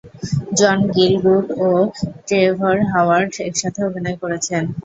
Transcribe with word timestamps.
জন 0.59 0.77
Gielgud 0.95 1.45
এবং 1.57 1.83
Trevor 2.27 2.77
Howard 2.91 3.31
একসাথে 3.47 3.79
অভিনয় 3.87 4.17
করেছেন। 4.23 4.63